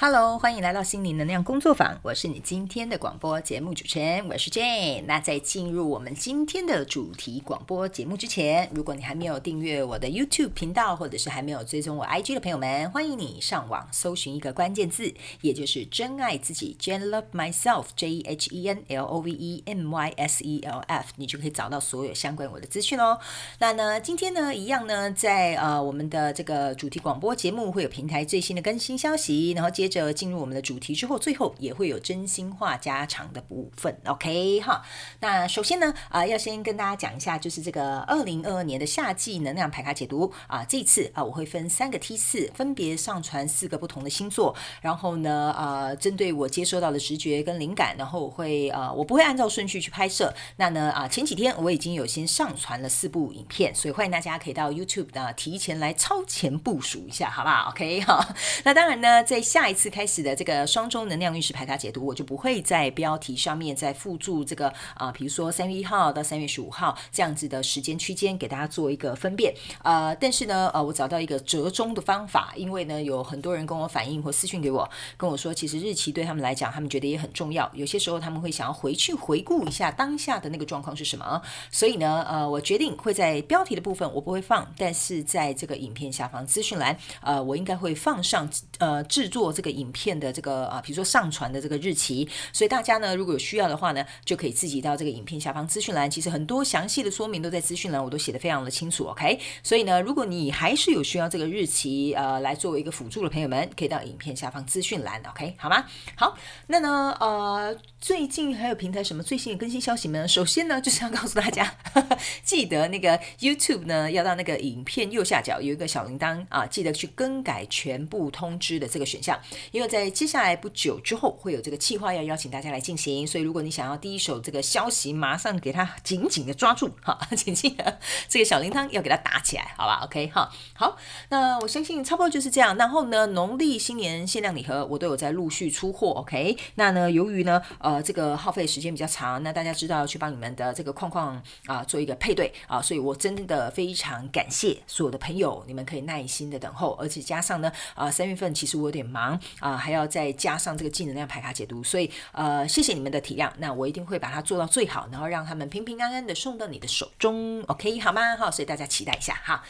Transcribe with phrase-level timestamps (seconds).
[0.00, 1.98] Hello，欢迎来到心灵能量工作坊。
[2.04, 5.02] 我是你今天的广播节目主持人，我是 Jane。
[5.08, 19.64] 那在进入我们今天的主题广播节目之前，如果你还没有订阅我的 YouTube 频道，或者是还没有追踪我 IG 的朋友们，欢迎你上网搜寻一个关键字，也就是“真爱自己 ”，Jane Love Myself，J E H E N L O V E
[19.66, 23.18] M Y S E L F，你就可以找到所有相关我的资讯哦。
[23.58, 29.87] 那呢，今天呢，一样呢，在呃我们的这个主题广播节目会有平台最新的更新消息，然后接。
[29.88, 34.82] 接着进入我们的主题之后，最后也会有真心话加长的部分，OK 哈。
[35.20, 40.66] 那首先呢，啊、要先跟大家讲一下，就是这个二零二二年的夏季能量牌卡解读啊、呃。
[40.68, 50.34] 这次啊、我会分三个梯次，分别上传四个不同的星座，然后呢，呃，针对我接收到的直觉跟灵感，然后我会呃，我不会按照顺序去拍摄。
[50.56, 58.34] 那呢，啊、前几天我已经有先上传了四部影片，所以欢迎大家可以到 YouTube 呢提前来超前部署一下，好不好？OK 哈。
[58.64, 69.54] 那当然呢，在下一次开始的这个双周能量运势排卡解读，我就不会在标题上面再附注这个啊、比如说三月一号到三月十五号这样子的时间区间，给大家做一个分辨。
[69.84, 77.70] 呃，但是呢，呃，我找到一个折中的方法，因为呢，有很多人跟我反映或私讯给我，跟我说，其实日期对他们来讲，他们觉得也很重要。
[77.72, 81.40] 有些时候他们会想要回去回顾一下当下的那个状况是什么。
[81.70, 88.48] 所以呢，呃，我决定会在标题的部分我不会放，但是在这个影片下方资讯栏，呃，我应该会放上
[88.78, 90.18] 呃制作这个影片。
[90.18, 99.38] 的这个啊，比如说上传的这个日期，所以大家呢，如果有需要的话呢，就可以自己到这个影片下方资讯栏，其实很多详细的说明都在资讯栏，我都写得非常的清楚，OK。
[99.62, 105.84] 所以呢，如果你还是有需要这个日期呃来作为一个辅助的朋友们，可以到影片下方资讯栏，OK，好吗？
[106.16, 110.26] 好，那呢呃，最近还有平台什么最新的更新消息呢？
[110.26, 119.38] 首先呢，就是要告诉大家，呵 呵记得那个 YouTube 呢，要到那个影片右下角有一个小铃铛啊，记得去更改全部通知的这个选项，
[119.70, 127.98] 因为在接下来不久之后会有这个计划要邀请大家来进行，所以如果你想要第一手这个消息，马上给它紧紧的抓住哈，紧紧的
[128.28, 130.96] 这个小铃铛要给它打起来，好吧？OK 哈，好，
[131.30, 132.76] 那我相信差不多就是这样。
[132.76, 136.56] 然后呢，农历新年限量礼盒我都有在陆续出货，OK。
[136.74, 149.76] 那呢，由于呢，呃，这个耗费时间比较长，那大家知道要去帮你们的这个框框啊做一个配对啊，所以我真的非常感谢所有的朋友，你们可以耐心的等候，而且加上呢，啊，三月份其实我有点忙啊。
[149.76, 153.50] 还要再加上这个正能量排卡解读，所以呃，谢谢你们的体谅。
[153.58, 158.36] 那我一定会把它做到最好，然后让他们平平安安的送到你的手中，OK 好吗？
[158.36, 159.62] 好，所以大家期待一下哈。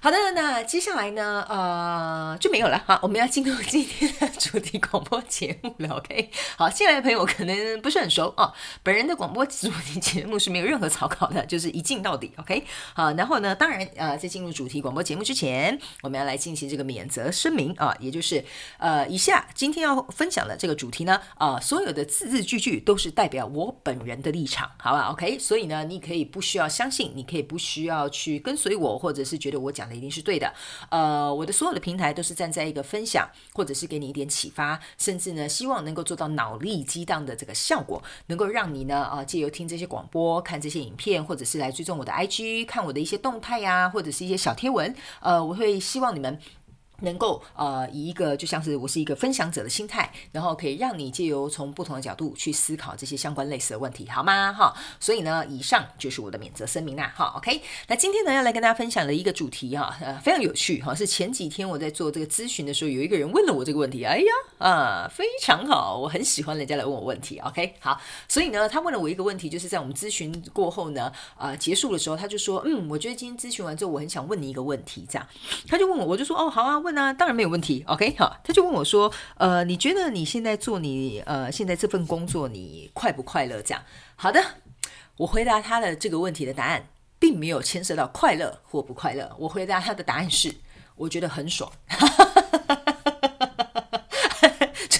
[0.00, 2.78] 好的，那接下来呢，呃，就没有了。
[2.86, 5.96] 哈，我们要进入今天的主题广播节目了。
[5.96, 8.52] OK， 好，进来的朋友可能不是很熟哦。
[8.82, 12.32] 本人的广播主题节目是没有任何草稿的，就是一镜到底。
[12.36, 18.44] OK，好，然后呢，当然，呃，在进入主题广播节目之前，我们要来进行这个免责声明啊，也就是
[18.78, 29.88] 呃，以下今天要分享的这个主题呢，啊、所有的字字句句都是代表我本人的立场，好吧？OK，所以呢，你可以不需要相信，你可以不需要去跟随我，或者是觉得我讲。
[29.88, 30.52] 的一定是对的，
[30.90, 46.38] 呃，我的所有的平台都是站在一个分享，或者是给你一点启发，甚至呢，希望能够做到脑力激荡的这个效果，能够让你呢，啊、呃，借由听这些广播、看这些影片，或者是来追踪我的 IG，看我的一些动态呀、或者是一些小贴文，呃，我会希望你们。
[47.02, 54.52] 能够呃以一个就像是我是一个分享者的心态，然后可以让你借由从不同的角度去思考这些相关类似的问题，好吗？
[54.52, 57.12] 哈，所以呢，以上就是我的免责声明啦。
[57.14, 57.60] 哈，OK。
[57.88, 67.38] 那今天呢要来跟大家分享的一个主题哈，呃，非常有趣哈，是前几天我在做这个咨询的时候，有一个人问了我这个问题，哎呀啊，非常好，我很喜欢人家来问我问题。
[67.40, 75.26] OK，好，所以呢，他问了我一个问题，就是在我们咨询过后呢，呃，结束的时候，他就说，嗯，我觉得今天咨询完之后，我很想问你一个问题，这样，
[75.66, 76.91] 他就问我，我就说，哦，好啊，问。
[76.92, 83.60] 那当然没有问题，OK，好，他就问我说，呃，你觉得你现在做你呃现在这份工作，你快不快乐？
[83.62, 83.82] 这样，
[84.16, 84.42] 好的，
[85.16, 86.86] 我回答他的这个问题的答案，
[87.18, 89.34] 并没有牵涉到快乐或不快乐。
[89.38, 90.54] 我回答他的答案是，
[90.96, 91.70] 我觉得很爽。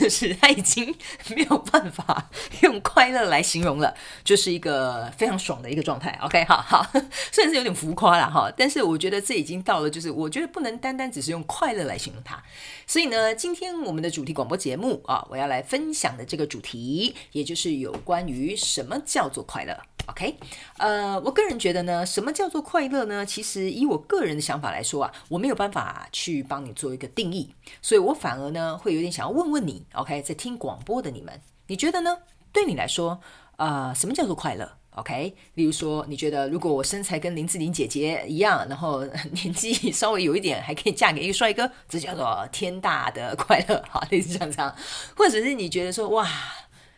[0.02, 0.92] 就是他已经
[1.28, 2.28] 没有办法
[2.62, 3.94] 用快乐来形容了，
[4.24, 6.18] 就是一个非常爽的一个状态。
[6.22, 6.84] OK，好好，
[7.30, 12.42] 虽然是有点浮夸了哈，但是我觉得这已经到了，就是我觉得不能单单只是用快乐来形容它。
[12.84, 19.78] 所以呢，今天我们的主题广播节目啊，我要来分享的这个主题，也就是有关于什么叫做快乐。
[20.06, 20.36] OK，
[20.78, 23.24] 呃，我个人觉得呢，什么叫做快乐呢？
[23.24, 32.18] 其实以我个人的想法来说啊，我没有办法去帮你做一个定义，所以我反而呢会有点想要问问你，OK，在听广播的你们，你觉得呢？
[32.52, 33.20] 对你来说，
[33.56, 39.02] 呃，什么叫做快乐？OK，例如说，你觉得如果我身材跟林志玲姐姐一样，然后
[39.32, 44.76] 年纪稍微有一点，还可以嫁给一个帅哥，这叫做天大的快乐，好，类似这样。
[45.16, 46.28] 或者是你觉得说，哇，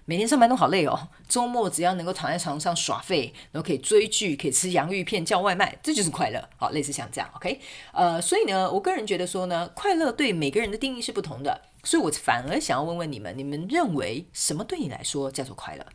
[0.07, 7.59] 每天上班都好累哦，周末只要能够躺在床上耍废，然后可以追剧，可以吃洋芋片，叫外卖，这就是快乐，好，类似像这样，OK，
[7.93, 11.63] 呃，所以呢，我个人觉得说呢，快乐对每个人的定义是不同的。
[11.85, 15.87] 所以我反而想要问问你们，你们认为什么对你来说叫做快乐？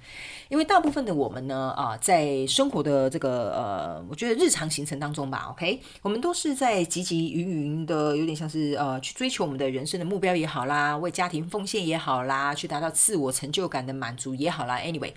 [0.47, 14.77] 因为大部分的我们呢，啊，在生活的这个呃，我觉得日常行程当中吧，OK，我们都是在汲汲营营的，有点像是呃，去追求我们的人生的目标也好啦，为家庭奉献也好啦，去达到自我成就感的满足也好啦。
[14.79, 15.13] Anyway，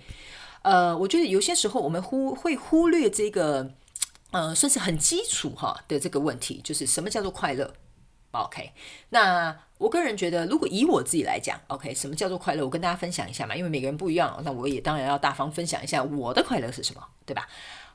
[0.62, 3.70] 呃，我觉得有些时候我们忽会忽略这个，
[4.30, 7.72] 呃，算是很基础哈的这个问题，就是什么叫做快乐
[8.32, 8.72] ？OK，
[9.10, 12.64] 那我个人觉得，如果以我自己来讲，OK，什么叫做快乐？
[12.64, 17.48] 我跟大家分享一下嘛，因为每个人不一样，那我也当然要大方分享一下我的快乐是什么，对吧？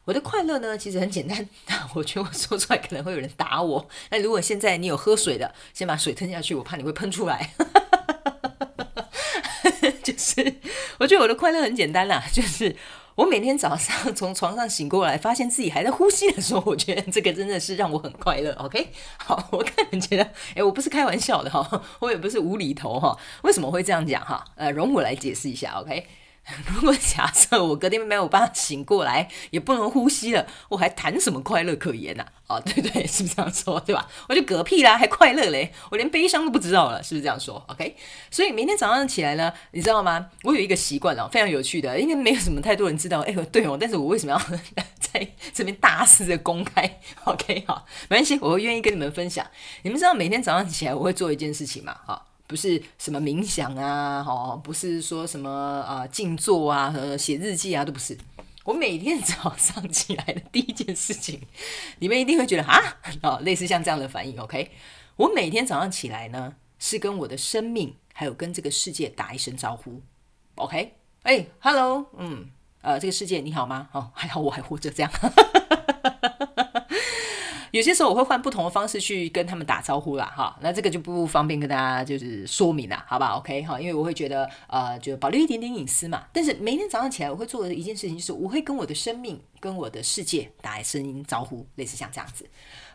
[0.05, 1.49] 我的快乐呢，其实很简单，
[1.95, 3.89] 我觉得我说出来可能会有人打我。
[4.09, 7.51] 那如果现在你有喝水的，先把水吞下去，我怕你会喷出来。
[10.03, 10.55] 就是，
[10.99, 12.75] 我觉得我的快乐很简单啦，就是。
[13.17, 18.53] 我每天早上从床上醒过来，发现自己还在呼吸的时候，我觉得这个真的是让我很快乐。
[18.61, 20.23] OK，好，我个人觉得，
[20.53, 23.17] 诶，我不是开玩笑的哈， 我也不是无厘头哈。
[23.41, 24.45] 为什么会这样讲哈？
[24.55, 25.81] 呃，容我来解释一下。
[25.81, 26.05] OK。
[26.73, 32.23] 如果假设我隔天没有办法醒过来，也不能呼吸了，我还谈什么快乐可言呢？
[32.47, 32.55] 啊？
[32.55, 33.77] 哦，对对，是不是这样说？
[33.85, 34.07] 对吧？
[34.29, 35.73] 我就嗝屁啦，还快乐嘞？
[35.91, 37.97] 我连悲伤都不知道了，是不是这样说？OK？
[38.31, 40.27] 所以明天早上起来呢，你知道吗？
[40.43, 43.19] 我有一个习惯哦，非常有趣的，应该没有什么太多人知道。
[43.21, 44.39] 哎，对哦，但是我为什么要
[44.99, 47.65] 在这边大肆的公开？OK？
[47.67, 49.45] 好，没关系，我会愿意跟你们分享。
[49.81, 51.97] 你们知道每天早上起来我会做一件事情吗？
[52.05, 52.23] 哈。
[52.47, 58.17] 不是什么冥想啊，哦，不是说什么啊静坐啊，和写日记啊，都不是。
[58.63, 61.41] 我每天早上起来的第一件事情，
[61.99, 64.71] 你们一定会觉得啊，哦，类似像这样的反应，OK？
[65.17, 70.01] 我每天早上起来呢，是跟我的生命还有跟这个世界打一声招呼
[70.55, 70.93] ，OK？
[71.23, 72.49] 哎，Hello，嗯，
[72.81, 73.89] 呃，这个世界你好吗？
[73.93, 75.11] 哦，还好我还活着，这样。
[77.71, 86.25] 有些时候我会换不同的方式去跟他们打招呼啦，哈，那这个就不方便跟大家就是说明了，好吧？OK，哈，因为我会觉得呃，就保留一点点隐私嘛。
[86.31, 92.47] 但是每天早上起来我会做的一件事情就是，我会跟我的生命、跟我的世界打一声招呼，类似像这样子。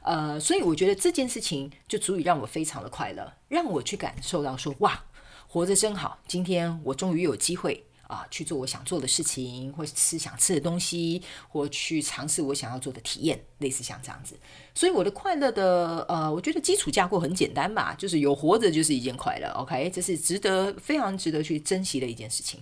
[0.02, 5.04] 呃，所以我觉得这件事情就足以让我非常的快乐，让我去感受到说，哇，
[5.46, 7.84] 活着真好，今天我终于有机会。
[8.12, 14.38] 啊，去做我想做的事情，或吃想吃的东西，或去尝试我想要做的体验，类似像这样子。
[14.75, 19.49] 所以我的快乐的，呃，我觉得基础架构很简单吧，就是有活着就是一件快乐。
[19.53, 22.61] OK，这是值得非常值得去珍惜的一件事情。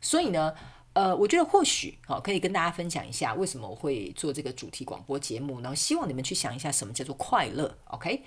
[0.00, 0.52] 所以呢，
[0.94, 7.78] 呃，我觉得或许好，可以跟大家分享一下为什么我会做这个主题广播节目，然后希望你们去想一下什么叫做快乐。
[7.84, 8.24] OK。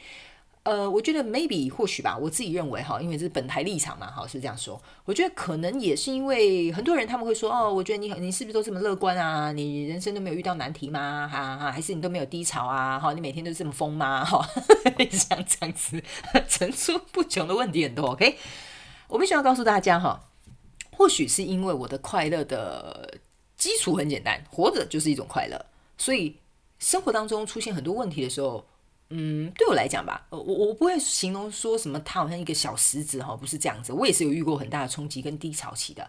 [0.63, 4.79] 呃，我觉得 maybe 或许吧，我自己认为哈，因为这是本台立场嘛，哈，是这样说。
[5.05, 9.51] 我觉得可能也是因为很多人他们会说，哦，我觉得你你是不是都这么乐观啊？
[9.51, 11.27] 你人生都没有遇到难题吗？
[11.27, 12.99] 哈哈，还是你都没有低潮啊？
[12.99, 14.23] 哈，你每天都这么疯吗？
[14.23, 14.47] 哈，
[15.09, 16.03] 像这样子
[16.47, 18.11] 层出不穷的问题很多。
[18.11, 18.37] OK，
[19.07, 20.29] 我必须要告诉大家哈，
[20.91, 23.17] 或许是因为我的快乐的
[23.57, 25.65] 基础很简单，活着就是一种快乐，
[25.97, 26.35] 所以
[26.77, 28.63] 生活当中出现很多问题的时候。
[29.13, 33.91] 嗯，对我来讲吧，我我不会形容说什么他好像一个小石子哈，不是这样子。
[33.91, 36.07] 我也是有遇过很大的冲击跟低潮期的。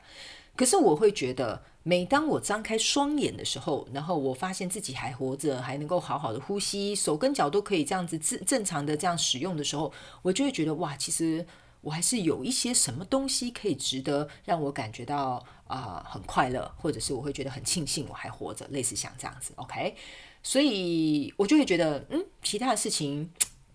[0.55, 11.45] 可是我会觉得，每当我张开双眼的时候，然后我发现自己还活着，还能够好好的呼吸，手跟脚都可以这样子正正常的这样使用的时候，我就会觉得哇，其实
[11.81, 19.97] 我还是有一些什么东西可以值得让我感觉到啊、很快乐，或者是我会觉得很庆幸我还活着，类似像这样子，OK。
[20.43, 23.31] 所以我就会觉得，嗯，其他的事情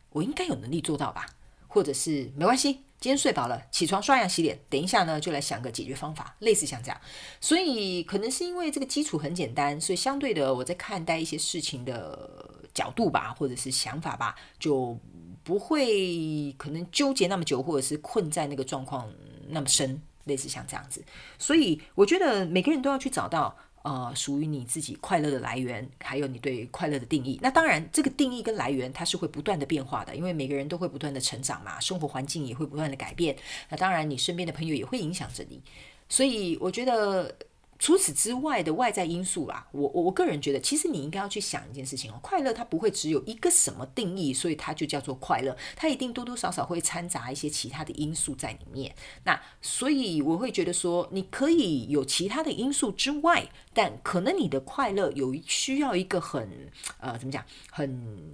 [0.09, 1.25] 我应该有能力做到吧，
[1.67, 6.99] 或者是没关系，今天睡饱了，起床刷牙洗脸，等一下呢就来想个解决方法，类似像这样。
[7.39, 14.97] 所以可能是因为这个基础很简单，所以相对的我在看待一些事情的角度吧，或者是想法吧，就
[15.43, 19.09] 不会可能纠结那么久，或者是困在那个状况
[19.47, 21.01] 那么深，类似像这样子。
[21.39, 23.57] 所以我觉得每个人都要去找到。
[23.83, 27.39] 呃，属于你自己快乐的来源，还有你对快乐的定义。
[27.41, 33.35] 那当然，这个定义跟来源它是会不断的变化的，因为每个人都会不断的成长嘛，生活环境也会不断的改变。
[33.69, 35.61] 那当然，你身边的朋友也会影响着你。
[36.09, 37.33] 所以，我觉得
[37.79, 48.95] 除此之外的外在因素啦，我我我个人觉得，其实你应该要去想一件事情哦，快乐它不会只有一个什么定义，所以它就叫做快乐，它一定多多少少会掺杂一些其他的因素在里面。
[49.23, 58.33] 那所以我会觉得说，你可以有其他的因素之外，但可能你的快乐有需要一个很呃怎么讲，很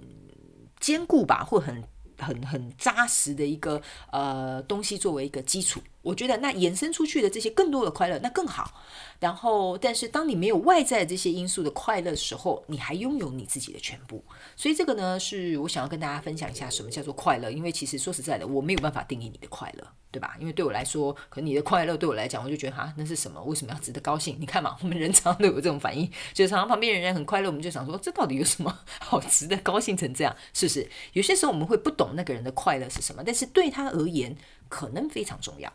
[0.80, 1.84] 坚固吧，或很
[2.18, 5.80] 很很扎实的一个呃东西作为一个基础。
[6.04, 8.82] 我觉得那延伸出去的这些更多的快乐，那更好。
[9.18, 14.22] 然后，但是当你没有外在这些因素的快乐的时候，你还拥有你自己的全部。
[14.54, 17.50] 所以这个呢，是我想要跟大家分享一下什么叫做快乐。
[17.50, 20.36] 因为其实说实在的，我没有办法定义你的快乐，对吧？
[20.38, 23.42] 因为对我来说，可能你的快乐对我来讲，我就觉得哈，那是什么？
[23.44, 24.36] 为什么要值得高兴？
[24.38, 30.36] 你看嘛，我们人常常都有这种反应，就是常常旁边人人很快乐，我们就想说，这到底有什么 好值得高兴成这样？
[30.52, 30.86] 是不是？
[31.14, 34.36] 有些时候我们会不懂那个人的快乐是什么，但是对他而言，
[34.74, 35.72] 可能非常重要。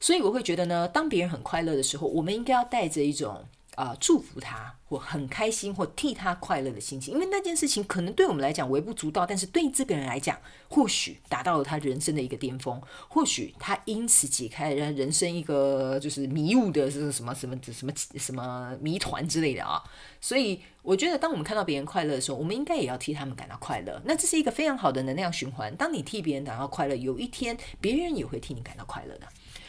[0.00, 3.44] 所以我会觉得呢，当别人很快乐的时候，我们应该要带着一种
[3.78, 10.36] 啊、祝福他或很开心或替他快乐的心情，因为那件事情可能对我们来讲微不足道，但是对这个人来讲，
[10.68, 19.80] 或许达到了他人生的一个巅峰，或许他因此解开了人生一个就是迷雾的是什么什么什么什么谜团之类的啊。
[20.20, 24.02] 所以我觉得，当我们看到别人快乐的时候，我们应该也要替他们感到快乐。
[24.04, 25.72] 那这是一个非常好的能量循环。
[25.76, 29.28] 当你替别人感到快乐，有一天别人也会替你感到快乐的。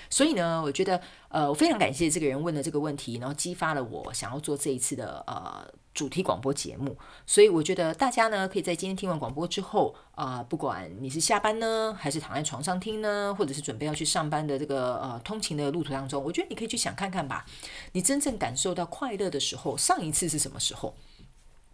[0.10, 6.98] 所以呢，我觉得，呃，我非常感谢这个人问的这个问题，然后激发了我想要做这一次的呃主题广播节目。
[7.28, 17.46] 所以我觉得大家呢，可以在今天听完广播之后，啊、不管你是下班呢，还是躺在床上听呢，或者是准备要去上班的这个呃通勤的路途当中，我觉得你可以去想看看吧，
[17.92, 20.96] 你真正感受到快乐的时候，上一次是什么时候？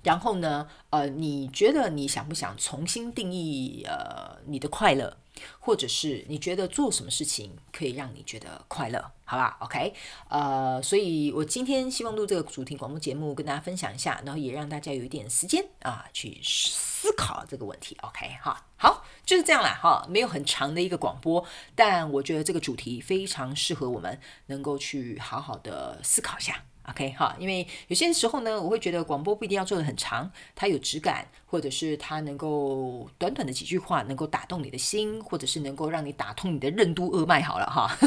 [0.03, 5.15] 然后呢，呃，你觉得你想不想重新定义呃你的快乐？
[5.59, 9.93] 或者是你觉得做什么事情可以让你觉得快乐，好吧？OK，
[10.29, 17.97] 呃，所以我今天希望录这个主题广播节目，跟大家分享一下，然后也让大家有一点时间啊去思考这个问题。
[18.01, 26.63] OK，哈，好，就是这样啦，哈，没有很长的一个广播，但我觉得这个主题非常适合我们能够去好好的思考一下。
[26.89, 37.89] OK 哈，因为有些时候呢，我会觉得广播不一定要做得很长，它有质感，或者是它能够短短的几句话能够打动你的心，或者是能够让你打通你的任督二脉，好了哈。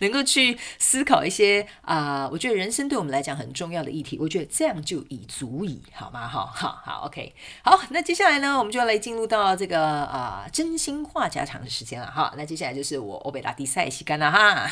[0.00, 6.26] 能够去思考一些啊、我觉得人生对我们来讲很重要的议题，我觉得这样就已足矣，好吗？
[6.26, 7.32] 哈好好，OK，
[7.62, 12.34] 好，那接下来呢，我们就要来进入到这个啊、真心话家常的时间了哈。
[12.36, 14.68] 那接下来就是我欧贝拉迪赛西干了哈。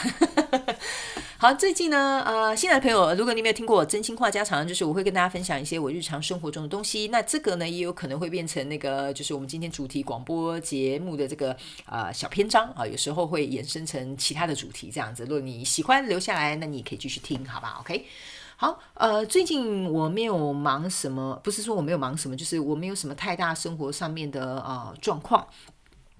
[1.43, 7.09] 好，最近呢，呃，新来的朋友，如果你没有听过我真心话家常，就是我会跟大家分享一些我日常生活中的东西。
[7.09, 11.57] 那这个呢，也有可能会变成那个，就是我们今天主题广播节目的这个、
[11.87, 15.25] 呃、小篇章啊，有时候会衍生成其他的主题这样子。
[15.25, 18.07] 如果你喜欢留下来，那你也可以继续听，好吧？OK。
[18.55, 25.45] 好，呃，最近我没有忙什么，不是说我没有忙什么，就是我没有什么太大生活上面的、呃、状况。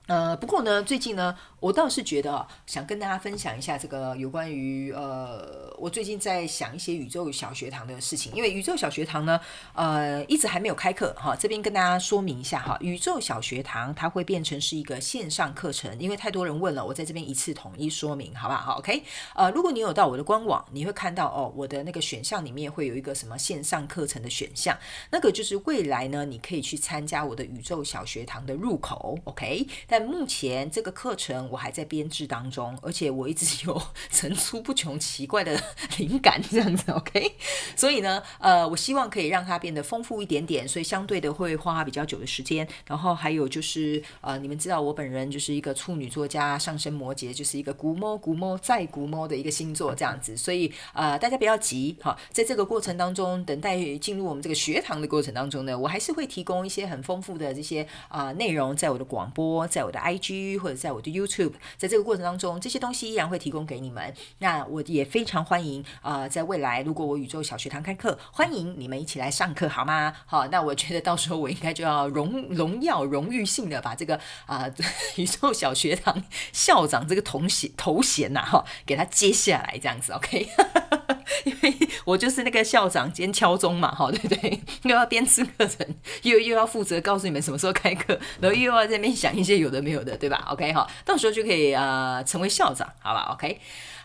[0.09, 9.41] 呃，不过呢，最近呢，我倒是觉得想跟大家分享一下这个有关于呃，我最近在想一些宇宙小学堂的事情，因为宇宙小学堂呢，
[9.75, 19.05] 呃，一直还没有开课哈，这边跟大家说明一下哈，宇宙小学堂它会变成是一个线上课程，因为太多人问了，我在这边一次统一说明，好不好？OK，
[19.37, 24.77] 呃，如果你有到我的官网，你会看到哦，我的那个选项里面会有一个什么线上课程的选项，
[25.13, 29.65] 那个就是未来呢，你可以去参加我的宇宙小学堂的入口，OK。
[29.93, 35.63] 但目前这个课程我还在编制当中，而且我一直有 层出不穷奇怪的
[35.99, 37.35] 灵感，这样子，OK。
[37.77, 42.67] 所以呢，呃，我希望可以让它变得丰富一点点，所以相对的会花比较久的时间。
[42.87, 50.35] 然后还有就是，呃，你们知道我本人就是一个处女座加上升摩羯，就是一个古摸古摸再古摸的一个星座，这样子。
[50.35, 64.15] 所以呃，大家不要急，哈，在这个过程当中，等待进入我们这个学堂的过程当中呢，我还是会提供一些很丰富的这些啊、内容，在我的广播，在我的 IG 或者在我的 YouTube，在这个过程当中，这些东西依然会提供给你们。
[64.39, 70.13] 那我也非常欢迎啊、在未来如果我宇宙小学堂开课，欢迎你们一起来上课，好吗？
[70.27, 74.71] 好，那我觉得到时候我应该就要荣荣耀荣誉性的把这个啊、
[75.17, 76.23] 宇宙小学堂
[76.53, 80.49] 校长这个头衔头衔呐哈，给他接下来这样子，OK。
[81.45, 84.61] 因为我就是那个校长兼敲钟嘛，哈，对不对？
[84.85, 85.87] 又要编制课程，
[86.23, 93.61] 又又要负责告诉你们什么时候开课，然后又要在那边想一些有的没有的，对吧？OK，哈，到时候就可以呃成为校长，好吧？OK。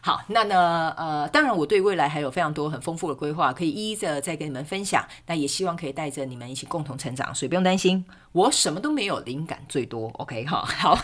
[0.08, 5.06] 好，那呢，呃，当然，我对未来还有非常多很丰富的规划，可以一一的再跟你们分享。
[5.26, 10.08] 那也希望可以带着你们一起共同成长，所以不用担心，我什么都没有，灵感最多。
[10.14, 10.98] OK，好， 好，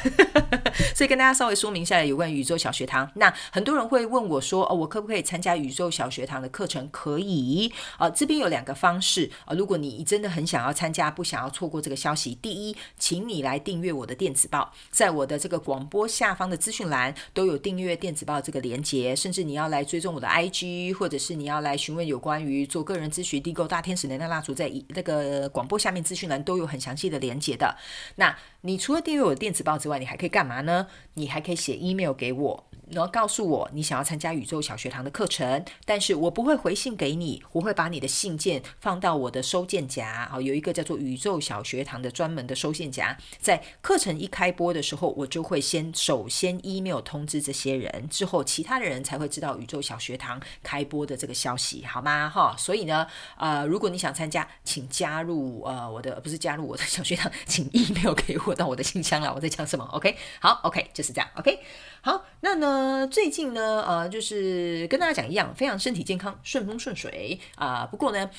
[0.95, 3.12] 所以跟大家稍微说明一下有关宇宙小学堂。
[3.15, 27.75] 那很多人会问我说，哦，我可不可以参加宇宙小学堂的课程可以啊、这边有两个方式啊、如果你真的很想要参加，不想要错过这个消息，第一，请你来订阅我的电子报，在我的这个广播下方的资讯栏都有订阅电子报这个连接，甚至你要来追踪我的 IG，或者是你要来询问有关于做个人咨询、订购大天使能量蜡烛，在那个广播下面资讯栏都有很详细的连接的。
[28.15, 28.35] 那
[28.65, 30.88] 你除了订阅我的电子报之外，你还可以干嘛呢？
[31.15, 32.63] 你还可以写 email 给我。
[32.91, 52.29] 然后告诉我你想要参加宇宙小学堂的课程，但是我不会回信给你，我会把你的信件放到我的收件夹啊，有一个叫做宇宙小学堂的专门的收件夹，在课程一开播的时候，我就会先首先 email 通知这些人，之后其他的人才会知道宇宙小学堂开播的这个消息，好吗？
[52.29, 59.31] 哈，所以呢，呃，如果你想参加，请加入呃我的不是加入我的小学堂，请 email 给我到我的信箱了。
[59.36, 61.60] 我在讲什么？OK，好，OK 就是这样，OK。
[62.01, 68.29] 好，那呢，最近呢，呃，就是跟大家讲一样，非常身体健康，顺风顺水啊，不过呢，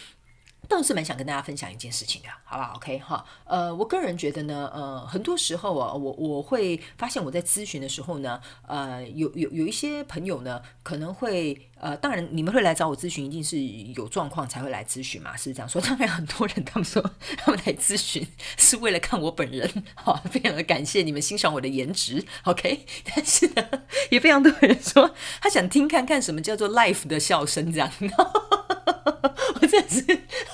[0.68, 11.68] 倒是蛮想跟大家分享一件事情的，好不好？OK 哈，呃，我个人觉得呢，呃，很多时候啊，我我会发现我在咨询的时候呢，呃，有有有一些朋友呢，可能会。
[11.80, 15.78] 呃，当然，你们会来找我咨询，一定是有状况才会来咨询嘛，是这样说。
[15.82, 17.02] 当然，很多人他们说
[17.36, 22.86] 他们来咨询是为了看我本人，好，非常的感谢你们欣赏我的颜值，OK。
[23.04, 23.62] 但是呢，
[24.10, 27.90] 也非常多人说他想听看看什么叫做 life 的笑声，这样。
[29.60, 30.04] 我真的是，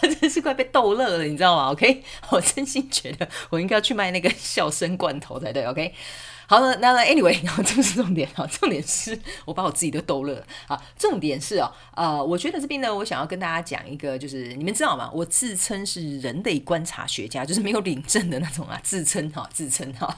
[0.02, 5.94] 我真的是快被逗乐了，你知道吗？OK， 我真心觉得我应该要去卖那个笑声罐头才对，OK。
[6.46, 10.82] 好了，那 anyway，然后这不是重点啊，重点是我把我自己都逗乐了啊。
[10.98, 15.08] 重点是哦，呃，我觉得这边呢，我想要跟大家讲一个，就是你们知道吗？
[15.14, 20.12] 我自称是人类观察学家，就是没有领证的那种啊，自称哈，自称哈，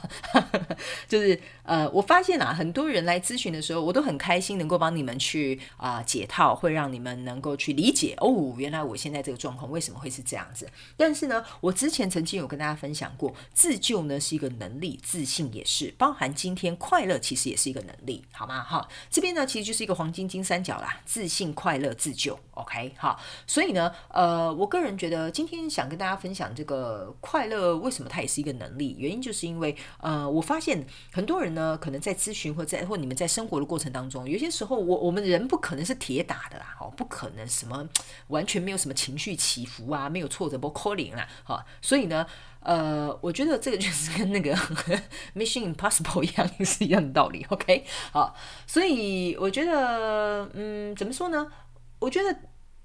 [1.07, 10.69] 就是呃，我发现啊，很多人来咨询的时候，我都很开心能够帮你们去啊、解套，会让你们能够去理解哦，原来我现在这个状况为什么会是这样子。
[10.97, 16.33] 但是呢，我之前曾经有跟大家分享过，自救呢是一个能力，自信也是，包含。
[16.33, 18.61] 今天快乐其实也是一个能力，好吗？
[18.61, 22.37] 好，这边呢其实就是一个黄金金三角啦，自信、快乐、自救。
[22.55, 28.95] OK，好，所以呢，呃，我个人觉得今天想跟大家分享这个快乐，为什么它也是一个能力？
[28.99, 37.87] 原因就是因为，呃，我发现很多人呢，可能在咨询或在或你们在生活的过程当中，有些时候我我们人不可能是铁打的啦，哦，不可能什么
[38.27, 42.25] 完全没有什么情绪起伏啊，没有挫折不 calling 啦，好，所以呢。
[42.65, 44.55] 呃，我觉得这个就是跟那个
[45.35, 47.45] Mission Impossible 一样，是一样的道理。
[47.49, 48.33] OK，好，
[48.65, 51.51] 所以我觉得，嗯，怎么说呢？
[51.99, 52.33] 我觉得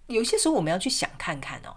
[0.08, 1.76] 有些时候我们要去想看看哦，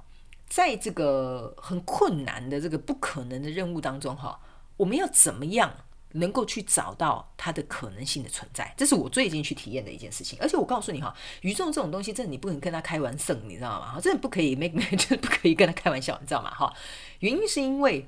[0.50, 4.40] 在这个很困难的这个不可能的任务当中，哈，
[4.78, 5.72] 我们要怎么样？
[6.14, 10.38] 能够去找到它的可能性的存在，这是我最近去体验的一件事情。
[10.42, 13.94] 而且我告诉你哈，宇宙这种东西，真的你不能跟他开玩笑，你知道吗？
[13.94, 16.50] 哈真的不可以，make me 就是不可以跟他开玩笑，你知道吗？
[16.52, 16.74] 哈，
[17.20, 18.06] 原因是因为，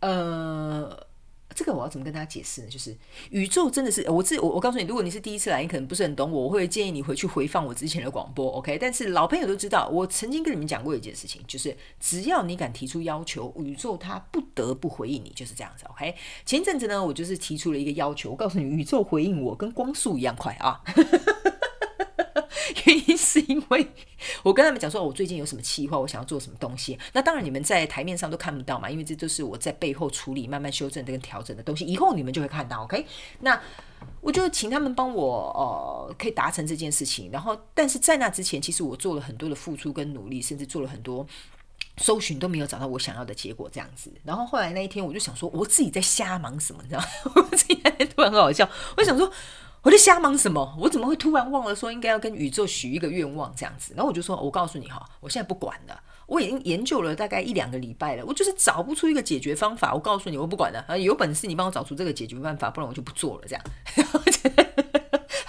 [0.00, 1.06] 呃。
[1.54, 2.68] 这个我要怎么跟大家解释呢？
[2.68, 2.96] 就是
[3.30, 8.78] 宇宙真的是我自我我告诉你，如果你是第一次来，你可能不是很懂我，我会建议你回去回放我之前的广播，OK？
[8.78, 16.14] 但是老朋友都知道，我曾经跟你们讲过一件事情，就是只要你敢提出要求，宇宙它不得不回应你，就是这样子，OK？
[16.46, 20.80] 前一阵子呢，我就是提出了一个要求，我告诉你，宇宙回应我跟光速一样快啊。
[22.86, 23.86] 原因是因为
[24.42, 26.98] 我跟他们讲说，我最近有什么计划，我想要做什么东西。
[27.12, 31.84] 那当然你们在台面上都看不到嘛，因为这都是我在背后处理、慢慢修正跟调整的东西。
[31.84, 33.06] 以后你们就会看到，OK？
[33.40, 33.60] 那
[34.20, 35.50] 我就请他们帮我，
[36.08, 37.30] 呃，可以达成这件事情。
[37.30, 41.26] 然后，但是在那之前，其实我做了很多的付出跟努力，甚至做了很多
[41.98, 44.12] 搜寻，都没有找到我想要的结果，这样子。
[44.24, 46.82] 然后后来那一天，我就想说，我自己在瞎忙什么？
[46.82, 47.06] 你知道吗？
[47.36, 49.30] 我自己那天突然很好笑，我想说。
[49.82, 50.76] 我在瞎忙什么？
[50.78, 53.94] 我怎么会突然忘了说应该要跟宇宙许一个愿望这样子？
[53.96, 59.94] 然后我就说，我告诉你哈，我现在不管了，我已经研究了大概一两个礼拜了，我就是找不出一个解决方法。
[59.94, 63.64] 我告诉你，我不管了啊，有本事你帮我找出这个解决办法，不然我就不做了这样。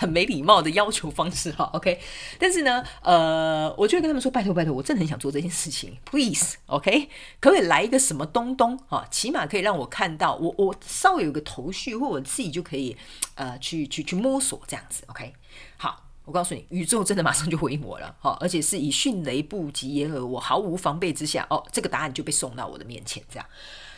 [0.02, 2.02] 很没礼貌的要求方式哈，OK，
[2.40, 7.08] 但是呢，呃，我就会跟他们说，拜托拜托，我真的很想做这件事情，Please，OK，
[7.40, 12.98] 可不可以来一个什么东东哈，起码可以让我看到，我我稍微有个头绪，或我自己就可以
[13.36, 15.36] 呃去去去摸索这样子，OK，
[15.78, 23.46] 好，我告诉你，宇宙真的马上就回应我了哈，而且是以迅雷不及掩耳，我毫无防备之下，哦，这个答案就被送到我的面前这样。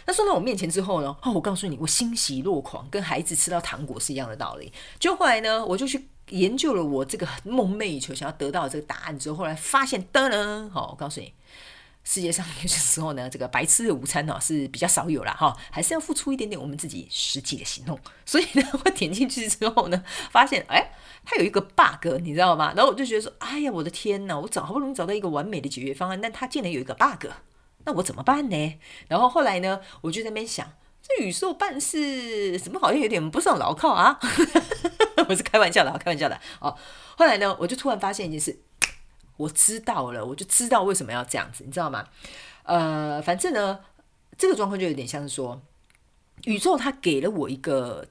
[0.06, 1.16] 那送到我面前之后呢？
[1.22, 4.72] 哦，我告诉你，我欣喜若狂，跟孩子吃到糖果是一样的道理。
[5.00, 11.34] 就后来呢，我就去研究了我这个梦寐以求想要得到的这个答案之后，后来发现，噔噔，好，我告诉你，
[12.04, 17.98] 世界上 有些时候呢，这个白吃的午餐呢是比较少有了哈，还是要付出一点点我们自己实际的行动。
[18.26, 20.92] 所以呢， 我点进去之后呢，发现哎，
[21.26, 22.74] 它有一个 bug，你知道吗？
[22.76, 27.28] 然后我就觉得说，哎呀，我的天呐，我找好不容易找到一个完美的解决方案，但它竟然有一个 bug，
[27.86, 28.80] 那我怎么办呢？
[29.08, 34.19] 然后后来呢，我就在那边想，这宇宙办事怎么好像有点不上牢靠啊？
[35.30, 36.76] 我是开玩笑的，开玩笑的哦。
[37.17, 38.60] 后来呢，我就突然发现一件事。
[39.36, 42.08] 我知道了，我就知道为什么要这样子，你知道吗？
[42.63, 43.80] 呃，反正呢，
[44.38, 45.60] 这个状况就有点像是说，
[46.43, 48.06] 宇宙它给了我一个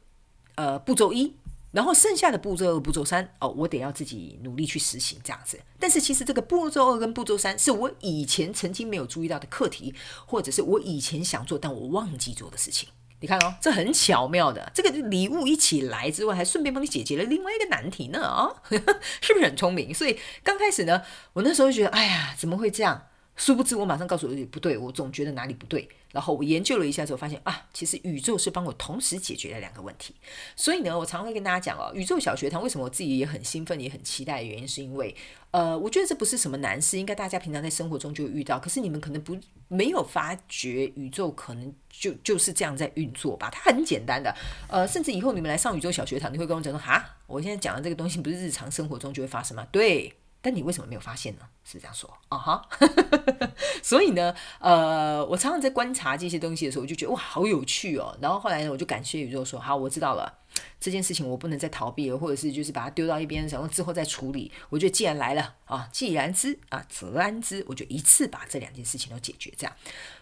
[0.57, 1.37] 呃步骤一，
[1.73, 5.59] 然后剩下的步骤二、步骤三，哦，我得要自己努力去实行这样子。
[5.79, 9.95] 但是其实这个步骤二跟步骤三是我以前曾经没有注意到的课题，
[10.27, 12.89] 或者是我以前想做但我忘记做的事情。
[13.21, 18.57] 你看哦，这很巧妙的，这个礼物一起来之外，还顺便帮你解决了另外一个难题呢啊、哦，
[19.23, 19.95] 是不是很聪明？
[19.95, 21.03] 所以刚开始呢，
[21.35, 23.07] 我那时候觉得，哎呀，怎么会这样？
[23.35, 25.89] 殊不知，我马上告诉自己不对，我总觉得哪里不对。
[26.13, 30.15] 然后我研究了一下之后，发现啊，其实宇宙是帮我同时解决了两个问题。
[30.55, 35.17] 所以呢，我常会跟大家讲哦，宇宙小学堂为什么我自己也很兴奋，也很期待的原因，是因为
[35.53, 38.61] 呃，我觉得这不是什么难事，应该大家平常在生活中就遇到。
[38.61, 39.35] 可是你们可能不
[39.69, 43.49] 没有发觉，宇宙可能就就是这样在运作吧？
[43.51, 44.37] 它很简单的，
[44.69, 49.67] 呃，甚至以后你们来上宇宙小学堂，你会跟我讲说，哈，我现在讲的这个东西不是日常生活中就会发生吗？
[49.73, 50.13] 对。
[50.43, 51.43] 但你为什么没有发现呢？
[51.65, 53.51] 是这样说啊哈，uh-huh.
[53.81, 58.15] 所以呢，呃，我常常在观察这些东西的时候，我就觉得哇，好有趣哦。
[58.21, 60.41] 然后后来呢，我就感谢宇宙说，好，我知道了，
[60.81, 64.51] 这件事情我不能再逃避了，或者是就是把它丢到一边，然后之后再处理。
[64.69, 69.55] 我觉得既然来了啊，既然之啊，则安之，我就一次把这两件事情都解决。
[69.57, 69.73] 这样，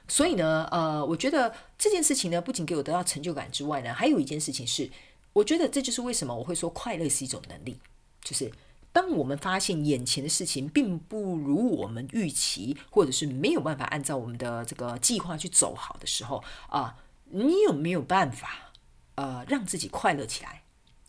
[0.06, 4.90] 所以呢，呃，我觉得这件事情呢，不仅给我得到成就感之外呢，还有一件事情是，
[5.32, 7.80] 我觉得这就是为什么我会说快乐是一种能力，
[8.22, 8.52] 就是。
[8.92, 18.72] 当我们发现眼前的事情并不如我们预期，或者是没有办法按照我们的这个计划去走好的时候啊，你有没有办法
[19.14, 20.62] 呃让自己快乐起来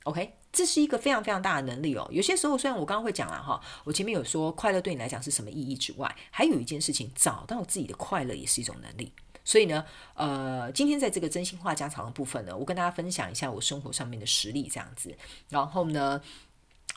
[0.03, 2.07] ？OK，这是一个非常非常大的能力哦。
[2.11, 9.11] 有些时候虽然我刚刚会讲了哈，我前面有说快乐对你来讲是什么意义之外，还有一件事情，找到自己的快乐也是一种能力。
[9.43, 15.17] 所以呢，呃，今天在这个真心话家常的部分呢，我跟大家分享一下我生活上面的实例这样子，
[15.49, 16.21] 然后呢。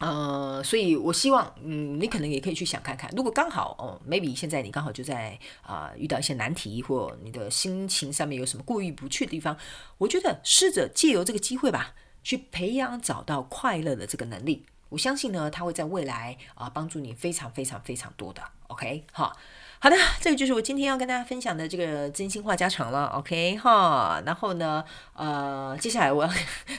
[0.01, 9.57] 呃，所以我希望，嗯，你可能也可以去想看看，如果刚好哦，maybe 现在你刚好就在啊、遇到一些难题，或你的心情上面有什么过意不去的地方，
[9.99, 19.33] 我觉得试着借由这个机会吧，去培养找到快乐的这个能力，我相信呢，它会在未来啊、帮助你非常非常非常多的，OK 哈。
[19.81, 24.23] 好的，这个就是我今天要跟大家分享的这个真心话家常了，OK 哈。
[24.25, 26.31] 然后呢，呃，接下来我要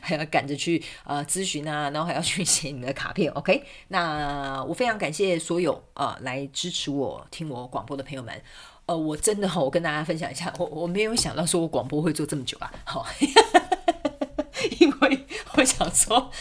[0.06, 3.64] 还要 赶着去呃咨询啊，然后还要去写你的卡片，OK。
[3.88, 8.42] 那我非常感谢所有呃来支持我听我广播的朋友们，
[8.86, 13.06] 呃，我真的哈，我跟大家分享一下，我我没有想到说我广播会做这么久啊，好。
[14.80, 15.26] 因为
[15.56, 16.32] 我想说，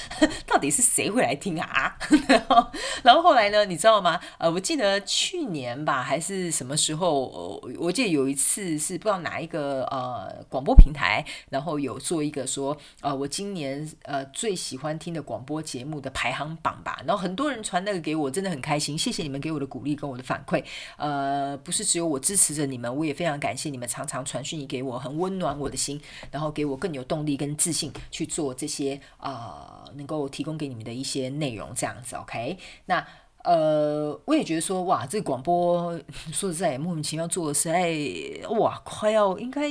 [0.47, 1.97] 到底是谁会来听啊？
[2.29, 2.67] 然后，
[3.03, 3.65] 然后后来呢？
[3.65, 4.21] 你知道吗？
[4.39, 7.61] 呃，我记得去年吧，还是什么时候？
[7.79, 17.01] 我记得有一次是不知道哪一个呃广播平台，然后有做一个说，呃，我今年呃最喜欢听的广播节目的排行榜吧。
[17.07, 18.97] 然后很多人传那个给我，真的很开心。
[18.97, 20.63] 谢谢你们给我的鼓励跟我的反馈。
[20.97, 27.93] 呃，不是只有我支持着你们，我也非常感谢你们常常传讯给我，很温暖我的心，然后给我更有动力跟自信。
[28.15, 32.57] 去做这些啊，能够提供给你们的一些内容，这样子，OK？
[32.87, 33.05] 那。
[33.45, 35.93] 呃，我也觉得说，哇，这个广播
[36.33, 39.69] 说实在莫名其妙做的实在，哇，快要应该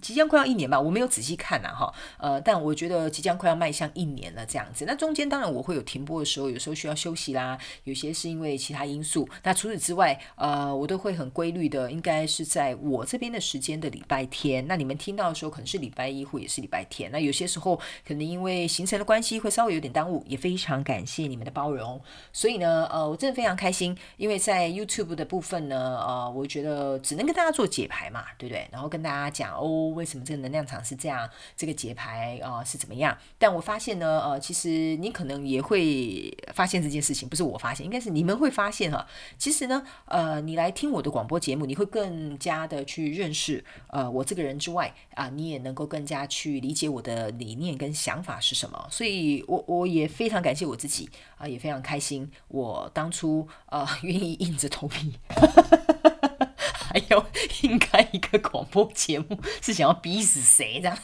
[0.00, 4.84] 即将快要一年吧，我没有仔细看呐，哈，呃，但我觉得即将快要迈向一年了这样子。
[4.86, 9.28] 那中间当然我会有停播的时候，有时候需要休息啦，有些是因为其他因素。
[9.42, 14.66] 那除此之外，呃，我都会很规律的，应该是在我这边的时间的礼拜天。
[14.68, 17.10] 那你们听到的时候可能是礼拜一或也是礼拜天。
[17.10, 22.00] 那有些时候可能因为行程的关系会稍微有点耽误，也非常感谢你们的包容。
[22.32, 23.06] 所以呢，呃。
[23.06, 28.68] 我真的非常开心，因为在 YouTube 的部分呢，呃，我觉得只能跟大家做解牌嘛，对不对？
[28.72, 33.16] 然后跟大家讲哦，为什么这个能量场是这样，这个节拍啊、是怎么样？
[33.38, 39.06] 但我发现呢，呃，其实你可能也会发现这件事情，不是我发现，应该是你们会发现哈。
[39.38, 48.86] 其实呢，呃，你来听我的广播节目，你会更加的去认识呃我这个人之外啊、你也能够更加去理解我的理念跟想法是什么。
[48.90, 52.90] 所以我我也非常感谢我自己啊、也非常开心我。
[52.92, 55.18] 当初呃， 愿意硬着头皮，
[56.96, 57.26] 还要
[57.60, 60.98] 应开一个广播节目，是想要逼死谁这样？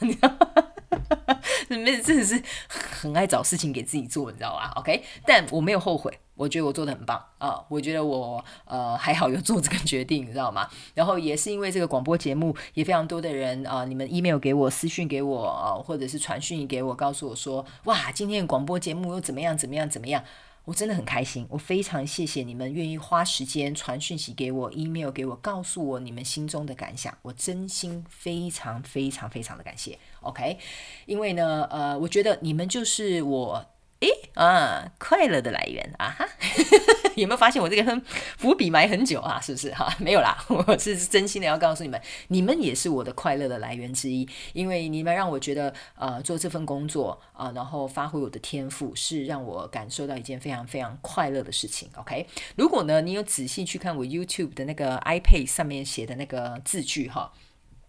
[1.69, 10.67] 真的是很爱找事情给自己做，你知道吧？OK，但我没有后悔，我觉得我做的很棒啊，我觉得我呃还好有做这个决定，你知道吗？
[10.95, 20.25] 然后也是因为这个广播节目，也非常多的人啊，你们 email 给我、私讯给我啊，或者是传讯给我，告诉我说，哇，今天的广播节目又怎么样怎么样怎么样。
[20.65, 29.99] 我真的很开心，我非常谢谢你们愿意花时间传讯息给我，email 给我，告诉我你们心中的感想，我真心非常非常非常的感谢。
[30.21, 30.59] OK，
[31.07, 33.72] 因为呢，呃，我觉得你们就是我。
[34.03, 36.29] 诶啊，快乐的来源啊哈，
[37.15, 38.03] 有没有发现我这个
[38.37, 39.41] 伏笔埋很久啊？
[39.41, 39.95] 是不是哈？
[40.03, 51.89] 没有啦， 我是真心的要告诉你们，你们也是我的快乐的来源之一，因为你们让我觉得呃做这份工作啊、然后发挥我的天赋，是让我感受到一件非常非常快乐的事情。
[51.95, 57.33] OK，如果呢你有仔细去看我 YouTube 的那个 iPad 上面写的那个字句哈，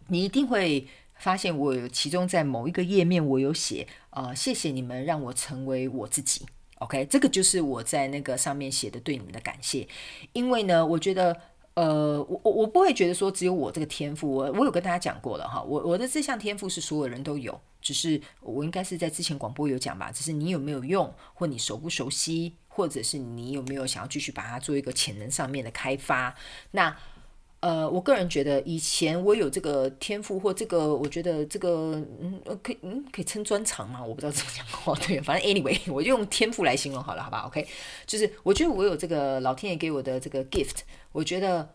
[0.10, 0.88] 你一定会。
[1.18, 6.46] 发现我有其中在某一个页面，我有写，呃，谢谢你们让我成为我自己。
[6.80, 9.88] OK，这个就是我在那个上面写的对你们的感谢。
[10.34, 11.40] 因为呢，我觉得，
[11.76, 26.36] 呃，我我我不会觉得说只有我这个天赋，我我有跟大家讲过了哈，我我的这项天赋是所有人都有，只是我应该是在之前广播有讲吧，只是你有没有用，或你熟不熟悉，或者是你有没有想要继续把它做一个潜能上面的开发，
[26.72, 26.98] 那。
[27.64, 34.04] 呃，我个人觉得以前我有这个天赋或这个，我觉得这个嗯，可以嗯可以称专长吗？
[34.04, 34.94] 我不知道怎么讲哦。
[35.08, 37.66] 对，反正 anyway，我就用天赋来形容好了，好吧？OK，
[38.06, 40.80] 就是我觉得我有这个老天爷给我的这个 gift，
[41.14, 41.74] 我觉得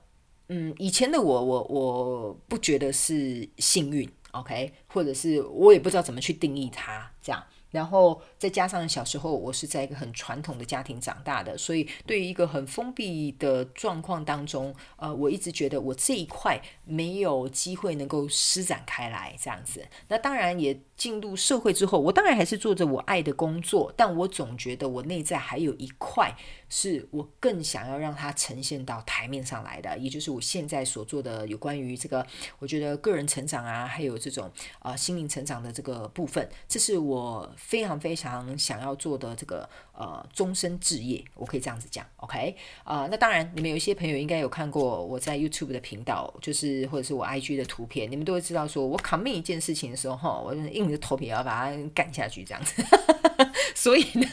[0.50, 7.42] 嗯，以前的我我我不觉得是幸运，OK，或者是我也不知道怎么去定义它这样。
[7.70, 19.86] 然后再加上小时候我是在一个很传统的家庭长大的，所以对于一个很封闭的状况当中，呃，我一直觉得我这一块没有机会能够施展开来这样子。
[20.08, 26.34] 那当然也进入社会之后，我当然还是做着我爱的工作，但我总觉得我内在还有一块
[26.68, 32.26] 是我更想要让它呈现到台面上来的，也就是我现在所做的有关于这个，
[32.58, 37.54] 我觉得个人成长啊，还有这种啊、心灵成长的这个部分，这是我。
[37.56, 39.68] 非常非常想要做的这个
[39.98, 43.08] 呃终身置业，我可以这样子讲，OK 啊、呃？
[43.10, 52.80] 那当然，你们有一些朋友应该有看过我在 YouTube 的频道，就是或者是我 IG 的图片，你们都会知道，说我 commit 一件事情的时候，哈，我就硬着头皮要把它干下去，这样子。
[53.74, 54.26] 所以呢，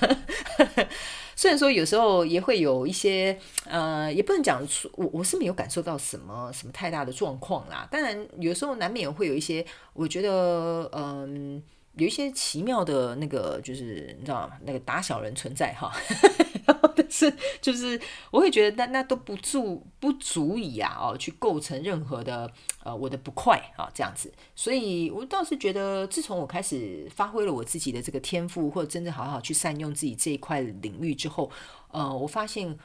[1.35, 7.87] 虽然说有时候也会有一些呃，也不能讲出我我是没有感受到什么什么太大的状况啦。
[7.91, 11.63] 当然，有时候难免会有一些，我觉得嗯。
[11.97, 15.91] 有一些奇妙的那个，就是你知道吗那个打小人存在哈，
[16.95, 17.99] 但是就是
[18.31, 22.51] 我会觉得那那都不足不足以啊哦去构成任何的
[22.83, 31.49] 呃我的不快啊这样子，所以我倒是觉得自从我开始发挥了我自己的这个天赋，或者真正好好去善用自己这一块领域之后，
[31.91, 32.77] 呃，我发现。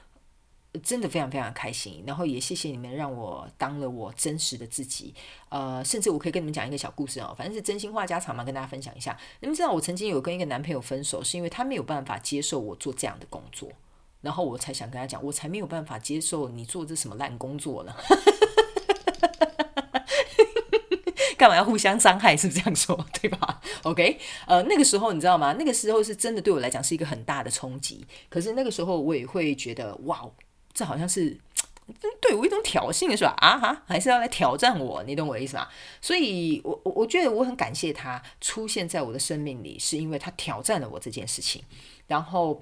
[0.84, 5.12] 真的非常非常开心，然后也谢谢你们让我当了我真实的自己，
[5.48, 9.18] 呃，甚至我可以跟你们讲一个小故事哦，反正是真心话家常嘛，跟大家分享一下。
[9.40, 13.68] 你们知道我曾经有跟一个男朋友分手，是因为他没有办法接受我做这样的工作，
[14.20, 17.92] 然后我才想跟他讲，我才没有办法接受你做这什么烂工作呢？
[21.36, 22.36] 干嘛要互相伤害？
[22.36, 23.04] 是不是这样说？
[23.20, 25.54] 对吧？OK，呃，那个时候你知道吗？
[25.58, 30.30] 那个时候是真的对我来讲是一个很大的冲击，可是那个时候我也会觉得哇。
[30.72, 31.36] 这好像是
[32.20, 33.34] 对我一种挑衅，是吧？
[33.38, 35.02] 啊哈，还是要来挑战我？
[35.04, 35.66] 你懂我的意思吗？
[36.00, 41.62] 所以我，我我觉得我很感谢他出现在我的生命里，是因为他挑战了我这件事情。
[42.06, 42.60] 然后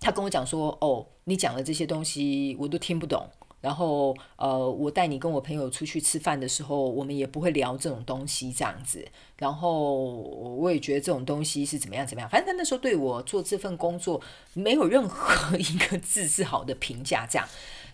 [0.00, 3.28] 他跟我讲说：“哦，你讲的这些东西我都听不懂。”
[3.60, 9.06] 然后，呃，我带你跟我朋友出去吃饭的时候，我们也不会聊这种东西，这样子。
[9.36, 12.30] 然后，我也觉得这种东西是怎么样怎么样。
[12.30, 14.20] 反正他那时候对我做这份工作
[14.54, 17.48] 没有任何 一个字是好的评价，这样。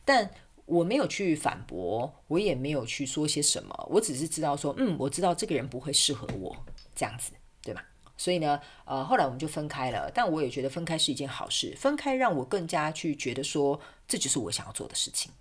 [0.05, 0.31] 但
[0.67, 6.55] 我没有去反驳，我也没有去说些什么，我只是知道说，嗯，我知道这个人不会适合我，
[6.95, 7.83] 这样子，对吧？
[8.17, 10.11] 所以呢，呃，后来我们就分开了。
[10.15, 15.33] 但我也觉得分开是一件好事，分开让我更加去觉得说，这就是我想要做的事情。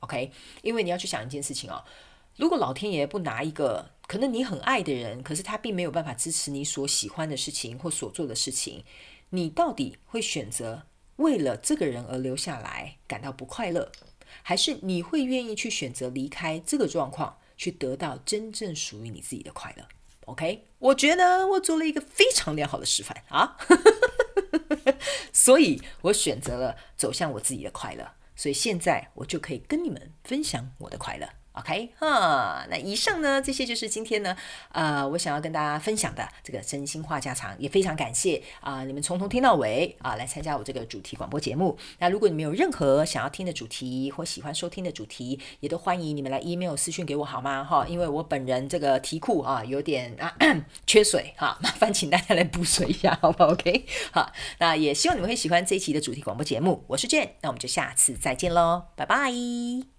[0.00, 0.30] OK，
[0.62, 1.82] 因为你要去想一件事情哦，
[2.36, 8.84] 如果老天爷不拿一个可能你很爱的人，可是他并没有办法支持你所喜欢的事情或所做的事情，
[9.30, 10.84] 你到底会选择
[11.16, 13.90] 为了这个人而留下来感到不快乐，
[14.42, 19.84] 还是你会愿意去选择离开这个状况，去得到真正属于你自己的快乐
[20.26, 23.56] ？OK，我觉得我做了一个非常良好的示范啊，
[25.32, 28.12] 所以我选择了走向我自己的快乐。
[28.36, 31.28] 所以现在我就可以跟你们分享我的快乐。
[31.58, 34.36] OK，哈，那以上呢，这些就是今天呢，
[34.72, 41.78] 呃，我想要跟大家分享的这个真心话家常，也非常感谢啊、你们从头听到尾啊，来参加我这个主题广播节目。
[41.98, 47.64] 那如果你们有任何想要听的主题或喜欢收听的主题，也都欢迎你们来 email 私讯给我好吗？
[47.64, 50.36] 哈，因为我本人这个题库啊有点啊
[50.86, 56.84] 缺水哈，麻烦请大家来补水一下，好不好？OK， 好，那也希望你们会喜欢这一期的主题广播节目。
[56.88, 59.95] 我是 Jane，那我们就下次再见喽，拜拜。